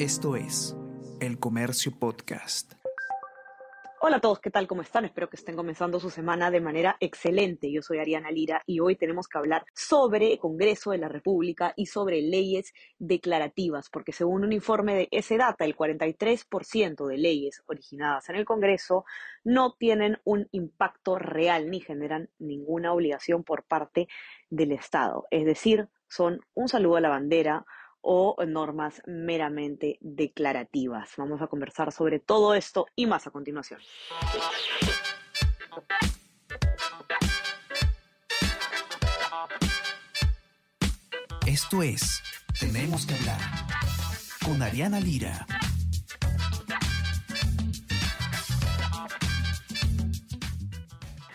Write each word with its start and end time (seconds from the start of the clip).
Esto 0.00 0.34
es 0.34 0.74
El 1.20 1.38
Comercio 1.38 1.92
Podcast. 1.92 2.72
Hola 4.00 4.16
a 4.16 4.20
todos, 4.20 4.40
¿qué 4.40 4.50
tal? 4.50 4.66
¿Cómo 4.66 4.80
están? 4.80 5.04
Espero 5.04 5.28
que 5.28 5.36
estén 5.36 5.56
comenzando 5.56 6.00
su 6.00 6.08
semana 6.08 6.50
de 6.50 6.62
manera 6.62 6.96
excelente. 7.00 7.70
Yo 7.70 7.82
soy 7.82 7.98
Ariana 7.98 8.30
Lira 8.30 8.62
y 8.64 8.80
hoy 8.80 8.96
tenemos 8.96 9.28
que 9.28 9.36
hablar 9.36 9.66
sobre 9.74 10.38
Congreso 10.38 10.92
de 10.92 10.96
la 10.96 11.10
República 11.10 11.74
y 11.76 11.84
sobre 11.84 12.22
leyes 12.22 12.72
declarativas, 12.98 13.90
porque 13.90 14.12
según 14.12 14.42
un 14.42 14.54
informe 14.54 14.94
de 14.94 15.08
ese 15.10 15.36
data, 15.36 15.66
el 15.66 15.76
43% 15.76 17.06
de 17.06 17.18
leyes 17.18 17.62
originadas 17.66 18.26
en 18.30 18.36
el 18.36 18.46
Congreso 18.46 19.04
no 19.44 19.74
tienen 19.74 20.16
un 20.24 20.48
impacto 20.50 21.18
real 21.18 21.70
ni 21.70 21.80
generan 21.80 22.30
ninguna 22.38 22.94
obligación 22.94 23.44
por 23.44 23.64
parte 23.64 24.08
del 24.48 24.72
Estado. 24.72 25.26
Es 25.30 25.44
decir, 25.44 25.90
son 26.08 26.40
un 26.54 26.68
saludo 26.68 26.96
a 26.96 27.00
la 27.02 27.10
bandera, 27.10 27.66
o 28.02 28.36
normas 28.46 29.02
meramente 29.06 29.98
declarativas. 30.00 31.10
Vamos 31.16 31.42
a 31.42 31.46
conversar 31.46 31.92
sobre 31.92 32.18
todo 32.18 32.54
esto 32.54 32.86
y 32.96 33.06
más 33.06 33.26
a 33.26 33.30
continuación. 33.30 33.80
Esto 41.46 41.82
es 41.82 42.22
Tenemos 42.58 43.06
que 43.06 43.14
hablar 43.14 43.40
con 44.44 44.62
Ariana 44.62 45.00
Lira. 45.00 45.46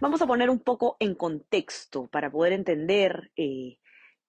Vamos 0.00 0.20
a 0.22 0.26
poner 0.26 0.50
un 0.50 0.60
poco 0.60 0.96
en 1.00 1.14
contexto 1.14 2.06
para 2.06 2.30
poder 2.30 2.52
entender 2.52 3.32
eh, 3.36 3.78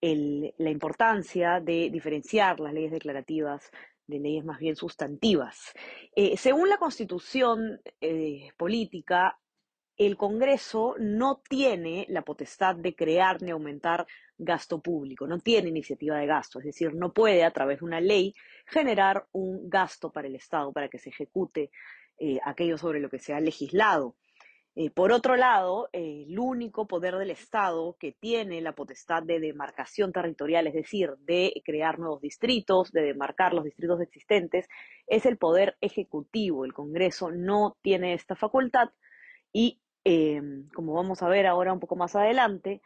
la 0.02 0.70
importancia 0.70 1.60
de 1.60 1.90
diferenciar 1.90 2.60
las 2.60 2.74
leyes 2.74 2.92
declarativas 2.92 3.72
de 4.06 4.20
leyes 4.20 4.46
más 4.46 4.60
bien 4.60 4.76
sustantivas. 4.76 5.74
Eh, 6.16 6.38
según 6.38 6.70
la 6.70 6.78
constitución 6.78 7.82
eh, 8.00 8.52
política, 8.58 9.38
el 9.98 10.16
Congreso 10.16 10.96
no 11.00 11.42
tiene 11.50 12.06
la 12.10 12.22
potestad 12.22 12.76
de 12.76 12.96
crear 12.96 13.42
ni 13.42 13.52
aumentar 13.52 14.06
gasto 14.38 14.80
público, 14.80 15.26
no 15.26 15.40
tiene 15.40 15.70
iniciativa 15.70 16.18
de 16.18 16.28
gasto, 16.28 16.60
es 16.60 16.66
decir, 16.66 16.94
no 16.94 17.12
puede 17.12 17.44
a 17.44 17.52
través 17.52 17.80
de 17.80 17.86
una 17.86 18.00
ley 18.00 18.36
generar 18.68 19.28
un 19.32 19.68
gasto 19.68 20.12
para 20.12 20.28
el 20.28 20.36
Estado, 20.36 20.72
para 20.72 20.90
que 20.90 21.00
se 21.00 21.10
ejecute 21.10 21.72
eh, 22.20 22.40
aquello 22.46 22.78
sobre 22.78 23.00
lo 23.00 23.10
que 23.10 23.20
se 23.20 23.34
ha 23.34 23.40
legislado. 23.40 24.16
Eh, 24.80 24.92
por 24.92 25.12
otro 25.12 25.36
lado, 25.38 25.90
eh, 25.92 26.26
el 26.28 26.38
único 26.38 26.86
poder 26.88 27.16
del 27.18 27.32
Estado 27.32 27.98
que 28.00 28.12
tiene 28.12 28.62
la 28.62 28.76
potestad 28.76 29.24
de 29.24 29.40
demarcación 29.40 30.12
territorial, 30.12 30.68
es 30.68 30.76
decir, 30.76 31.16
de 31.22 31.64
crear 31.66 31.98
nuevos 31.98 32.22
distritos, 32.22 32.92
de 32.92 33.02
demarcar 33.02 33.56
los 33.56 33.64
distritos 33.64 34.00
existentes, 34.02 34.68
es 35.08 35.26
el 35.26 35.40
poder 35.40 35.78
ejecutivo. 35.82 36.64
El 36.64 36.74
Congreso 36.74 37.32
no 37.32 37.76
tiene 37.82 38.14
esta 38.14 38.36
facultad 38.36 38.90
y, 39.52 39.82
eh, 40.06 40.44
como 40.76 40.94
vamos 40.94 41.24
a 41.24 41.28
ver 41.28 41.48
ahora 41.48 41.74
un 41.74 41.80
poco 41.80 41.96
más 41.96 42.16
adelante, 42.16 42.84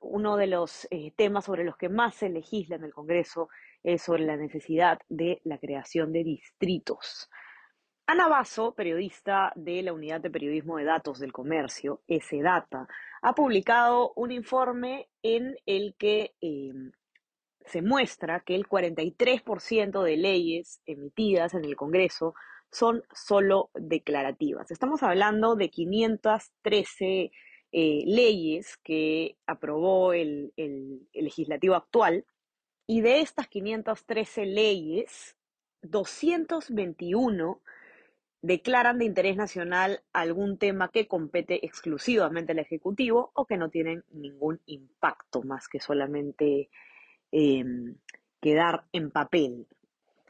uno 0.00 0.36
de 0.36 0.48
los 0.48 0.88
temas 1.14 1.44
sobre 1.44 1.62
los 1.62 1.76
que 1.76 1.88
más 1.88 2.16
se 2.16 2.30
legisla 2.30 2.74
en 2.76 2.84
el 2.84 2.92
Congreso 2.92 3.48
es 3.84 4.02
sobre 4.02 4.24
la 4.24 4.36
necesidad 4.36 4.98
de 5.08 5.40
la 5.44 5.58
creación 5.58 6.10
de 6.12 6.24
distritos. 6.24 7.30
Ana 8.10 8.26
Basso, 8.26 8.74
periodista 8.74 9.52
de 9.54 9.84
la 9.84 9.92
Unidad 9.92 10.20
de 10.20 10.30
Periodismo 10.30 10.78
de 10.78 10.84
Datos 10.84 11.20
del 11.20 11.32
Comercio, 11.32 12.02
S-Data, 12.08 12.88
ha 13.22 13.34
publicado 13.36 14.12
un 14.16 14.32
informe 14.32 15.08
en 15.22 15.56
el 15.64 15.94
que 15.96 16.34
em, 16.40 16.90
se 17.64 17.82
muestra 17.82 18.40
que 18.40 18.56
el 18.56 18.66
43% 18.66 20.02
de 20.02 20.16
leyes 20.16 20.82
emitidas 20.86 21.54
en 21.54 21.64
el 21.64 21.76
Congreso 21.76 22.34
son 22.72 23.04
solo 23.14 23.70
declarativas. 23.74 24.72
Estamos 24.72 25.04
hablando 25.04 25.54
de 25.54 25.70
513 25.70 27.30
eh, 27.70 28.02
leyes 28.06 28.76
que 28.78 29.36
aprobó 29.46 30.14
el, 30.14 30.52
el 30.56 31.06
legislativo 31.12 31.76
actual 31.76 32.26
y 32.88 33.02
de 33.02 33.20
estas 33.20 33.46
513 33.46 34.46
leyes, 34.46 35.36
221 35.82 37.60
declaran 38.42 38.98
de 38.98 39.04
interés 39.04 39.36
nacional 39.36 40.02
algún 40.12 40.58
tema 40.58 40.90
que 40.90 41.06
compete 41.06 41.64
exclusivamente 41.66 42.52
al 42.52 42.58
Ejecutivo 42.58 43.30
o 43.34 43.46
que 43.46 43.56
no 43.56 43.68
tienen 43.68 44.04
ningún 44.10 44.60
impacto 44.66 45.42
más 45.42 45.68
que 45.68 45.80
solamente 45.80 46.70
em, 47.32 47.96
quedar 48.40 48.84
en 48.92 49.10
papel. 49.10 49.66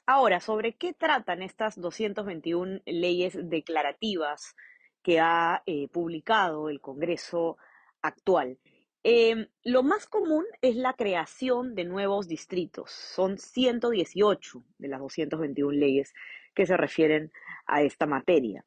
Ahora, 0.07 0.41
¿sobre 0.41 0.75
qué 0.75 0.93
tratan 0.93 1.43
estas 1.43 1.81
221 1.81 2.81
leyes 2.85 3.39
declarativas 3.49 4.57
que 5.03 5.21
ha 5.21 5.63
eh, 5.67 5.87
publicado 5.89 6.69
el 6.69 6.81
Congreso 6.81 7.59
actual? 8.03 8.59
Em, 9.05 9.47
lo 9.63 9.83
más 9.83 10.07
común 10.07 10.45
es 10.61 10.75
la 10.77 10.95
creación 10.95 11.75
de 11.75 11.85
nuevos 11.85 12.27
distritos. 12.27 12.91
Son 12.91 13.39
118 13.39 14.65
de 14.79 14.89
las 14.89 15.01
221 15.01 15.73
leyes 15.73 16.13
que 16.55 16.67
se 16.67 16.77
refieren 16.77 17.33
a 17.67 17.83
esta 17.83 18.07
materia. 18.07 18.65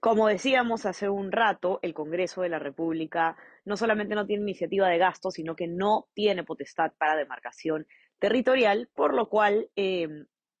Como 0.00 0.26
decíamos 0.26 0.86
hace 0.86 1.08
un 1.08 1.30
rato, 1.30 1.78
el 1.82 1.94
Congreso 1.94 2.42
de 2.42 2.48
la 2.48 2.58
República 2.58 3.36
no 3.64 3.76
solamente 3.76 4.14
no 4.14 4.26
tiene 4.26 4.42
iniciativa 4.42 4.88
de 4.88 4.98
gasto, 4.98 5.30
sino 5.30 5.54
que 5.54 5.68
no 5.68 6.08
tiene 6.14 6.44
potestad 6.44 6.92
para 6.98 7.16
demarcación 7.16 7.86
territorial, 8.18 8.88
por 8.94 9.14
lo 9.14 9.28
cual 9.28 9.70
eh, 9.76 10.08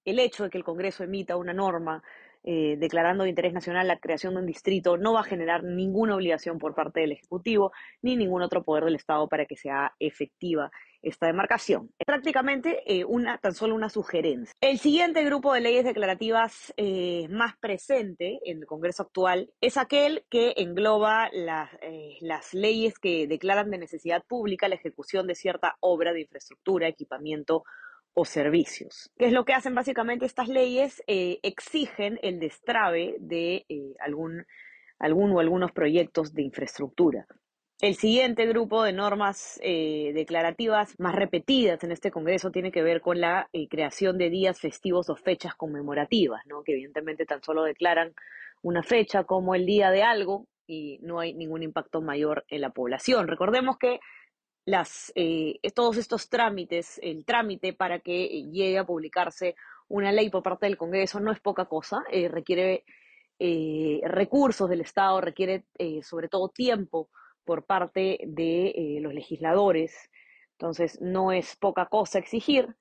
el 0.04 0.18
hecho 0.18 0.44
de 0.44 0.50
que 0.50 0.58
el 0.58 0.64
Congreso 0.64 1.02
emita 1.04 1.36
una 1.36 1.52
norma 1.52 2.02
eh, 2.46 2.76
declarando 2.78 3.24
de 3.24 3.30
interés 3.30 3.54
nacional 3.54 3.88
la 3.88 3.98
creación 3.98 4.34
de 4.34 4.40
un 4.40 4.46
distrito 4.46 4.98
no 4.98 5.14
va 5.14 5.20
a 5.20 5.24
generar 5.24 5.64
ninguna 5.64 6.14
obligación 6.14 6.58
por 6.58 6.74
parte 6.74 7.00
del 7.00 7.12
Ejecutivo 7.12 7.72
ni 8.02 8.16
ningún 8.16 8.42
otro 8.42 8.62
poder 8.64 8.84
del 8.84 8.96
Estado 8.96 9.26
para 9.28 9.46
que 9.46 9.56
sea 9.56 9.94
efectiva 9.98 10.70
esta 11.00 11.26
demarcación. 11.26 11.90
Es 11.98 12.04
prácticamente 12.04 12.82
eh, 12.86 13.04
una, 13.06 13.38
tan 13.38 13.54
solo 13.54 13.74
una 13.74 13.88
sugerencia. 13.88 14.54
El 14.60 14.78
siguiente 14.78 15.24
grupo 15.24 15.54
de 15.54 15.62
leyes 15.62 15.84
declarativas 15.84 16.74
eh, 16.76 17.28
más 17.30 17.56
presente 17.56 18.40
en 18.44 18.58
el 18.58 18.66
Congreso 18.66 19.04
actual 19.04 19.50
es 19.62 19.78
aquel 19.78 20.24
que 20.28 20.52
engloba 20.58 21.30
las 21.32 22.52
leyes 22.52 22.98
que 22.98 23.26
declaran 23.26 23.70
de 23.70 23.78
necesidad 23.78 24.22
pública 24.22 24.68
la 24.68 24.74
ejecución 24.74 25.26
de 25.26 25.34
cierta 25.34 25.76
obra 25.80 26.12
de 26.12 26.22
infraestructura, 26.22 26.88
equipamiento 26.88 27.64
o 28.14 28.24
servicios. 28.24 29.10
¿Qué 29.18 29.26
es 29.26 29.32
lo 29.32 29.44
que 29.44 29.52
hacen 29.52 29.74
básicamente 29.74 30.24
estas 30.24 30.48
leyes? 30.48 31.02
Eh, 31.06 31.40
exigen 31.42 32.18
el 32.22 32.38
destrave 32.38 33.16
de 33.18 33.66
eh, 33.68 33.94
algún, 34.00 34.46
algún 34.98 35.32
o 35.32 35.40
algunos 35.40 35.72
proyectos 35.72 36.32
de 36.32 36.42
infraestructura. 36.42 37.26
El 37.80 37.96
siguiente 37.96 38.46
grupo 38.46 38.84
de 38.84 38.92
normas 38.92 39.60
eh, 39.62 40.12
declarativas 40.14 40.94
más 40.98 41.14
repetidas 41.14 41.82
en 41.82 41.90
este 41.90 42.12
Congreso 42.12 42.52
tiene 42.52 42.70
que 42.70 42.84
ver 42.84 43.00
con 43.00 43.20
la 43.20 43.50
creación 43.68 44.16
de 44.16 44.30
días 44.30 44.60
festivos 44.60 45.10
o 45.10 45.16
fechas 45.16 45.54
conmemorativas, 45.56 46.40
¿no? 46.46 46.62
que 46.62 46.72
evidentemente 46.72 47.26
tan 47.26 47.42
solo 47.42 47.64
declaran 47.64 48.14
una 48.62 48.82
fecha 48.82 49.24
como 49.24 49.54
el 49.54 49.66
día 49.66 49.90
de 49.90 50.04
algo 50.04 50.46
y 50.66 50.98
no 51.02 51.20
hay 51.20 51.34
ningún 51.34 51.62
impacto 51.62 52.00
mayor 52.00 52.44
en 52.48 52.60
la 52.60 52.70
población. 52.70 53.28
Recordemos 53.28 53.76
que 53.76 54.00
las, 54.64 55.12
eh, 55.14 55.58
todos 55.74 55.96
estos 55.96 56.28
trámites, 56.28 56.98
el 57.02 57.24
trámite 57.24 57.72
para 57.72 58.00
que 58.00 58.26
llegue 58.50 58.78
a 58.78 58.86
publicarse 58.86 59.56
una 59.88 60.12
ley 60.12 60.30
por 60.30 60.42
parte 60.42 60.66
del 60.66 60.78
Congreso 60.78 61.20
no 61.20 61.32
es 61.32 61.40
poca 61.40 61.66
cosa, 61.66 62.02
eh, 62.10 62.28
requiere 62.28 62.84
eh, 63.38 64.00
recursos 64.04 64.68
del 64.68 64.80
Estado, 64.80 65.20
requiere 65.20 65.64
sobre 66.02 66.28
todo 66.28 66.48
tiempo 66.48 67.10
por 67.44 67.64
parte 67.64 68.20
de 68.26 68.98
los 69.02 69.12
legisladores, 69.12 70.10
entonces 70.52 71.00
no 71.00 71.32
es 71.32 71.56
poca 71.56 71.86
cosa 71.86 72.18
exigir 72.18 72.74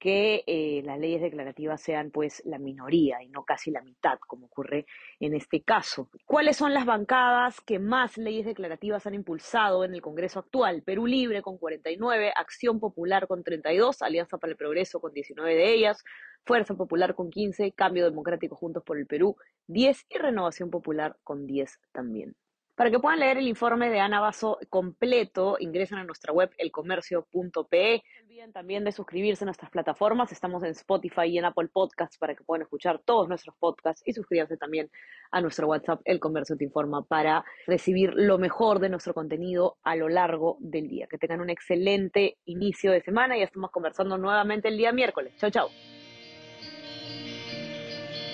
que 0.00 0.42
eh, 0.46 0.82
las 0.84 0.98
leyes 0.98 1.20
declarativas 1.20 1.82
sean 1.82 2.10
pues 2.10 2.42
la 2.46 2.58
minoría 2.58 3.22
y 3.22 3.28
no 3.28 3.44
casi 3.44 3.70
la 3.70 3.82
mitad, 3.82 4.18
como 4.26 4.46
ocurre 4.46 4.86
en 5.20 5.34
este 5.34 5.62
caso. 5.62 6.08
¿Cuáles 6.24 6.56
son 6.56 6.72
las 6.72 6.86
bancadas 6.86 7.60
que 7.60 7.78
más 7.78 8.16
leyes 8.16 8.46
declarativas 8.46 9.06
han 9.06 9.14
impulsado 9.14 9.84
en 9.84 9.94
el 9.94 10.00
Congreso 10.00 10.40
actual? 10.40 10.82
Perú 10.82 11.06
Libre 11.06 11.42
con 11.42 11.58
49, 11.58 12.32
Acción 12.34 12.80
Popular 12.80 13.28
con 13.28 13.44
32, 13.44 14.00
Alianza 14.00 14.38
para 14.38 14.52
el 14.52 14.56
Progreso 14.56 15.00
con 15.00 15.12
19 15.12 15.54
de 15.54 15.74
ellas, 15.74 16.02
Fuerza 16.46 16.74
Popular 16.74 17.14
con 17.14 17.30
15, 17.30 17.72
Cambio 17.72 18.04
Democrático 18.04 18.56
Juntos 18.56 18.82
por 18.82 18.96
el 18.96 19.06
Perú 19.06 19.36
10 19.66 20.06
y 20.08 20.18
Renovación 20.18 20.70
Popular 20.70 21.18
con 21.22 21.46
10 21.46 21.78
también. 21.92 22.34
Para 22.80 22.90
que 22.90 22.98
puedan 22.98 23.20
leer 23.20 23.36
el 23.36 23.46
informe 23.46 23.90
de 23.90 24.00
Ana 24.00 24.20
Basso 24.20 24.58
completo, 24.70 25.58
ingresen 25.60 25.98
a 25.98 26.04
nuestra 26.04 26.32
web 26.32 26.50
elcomercio.pe. 26.56 28.02
No 28.02 28.22
olviden 28.24 28.52
también 28.54 28.84
de 28.84 28.92
suscribirse 28.92 29.44
a 29.44 29.48
nuestras 29.48 29.70
plataformas. 29.70 30.32
Estamos 30.32 30.62
en 30.62 30.70
Spotify 30.70 31.26
y 31.26 31.36
en 31.36 31.44
Apple 31.44 31.68
Podcasts 31.70 32.16
para 32.16 32.34
que 32.34 32.42
puedan 32.42 32.62
escuchar 32.62 33.02
todos 33.04 33.28
nuestros 33.28 33.54
podcasts 33.58 34.02
y 34.06 34.14
suscribirse 34.14 34.56
también 34.56 34.90
a 35.30 35.42
nuestro 35.42 35.68
WhatsApp 35.68 36.00
El 36.06 36.20
Comercio 36.20 36.56
Te 36.56 36.64
Informa 36.64 37.02
para 37.02 37.44
recibir 37.66 38.14
lo 38.14 38.38
mejor 38.38 38.78
de 38.78 38.88
nuestro 38.88 39.12
contenido 39.12 39.76
a 39.82 39.94
lo 39.94 40.08
largo 40.08 40.56
del 40.60 40.88
día. 40.88 41.06
Que 41.06 41.18
tengan 41.18 41.42
un 41.42 41.50
excelente 41.50 42.38
inicio 42.46 42.92
de 42.92 43.02
semana 43.02 43.36
y 43.36 43.42
estamos 43.42 43.72
conversando 43.72 44.16
nuevamente 44.16 44.68
el 44.68 44.78
día 44.78 44.90
miércoles. 44.90 45.34
Chao, 45.36 45.50
chao. 45.50 45.68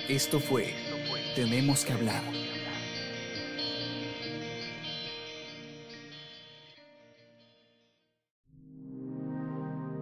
Esto 0.09 0.39
fue 0.39 0.67
Tenemos 1.35 1.85
que 1.85 1.93
hablar. 1.93 2.23